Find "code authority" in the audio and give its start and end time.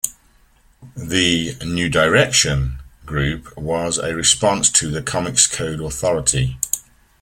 5.45-6.57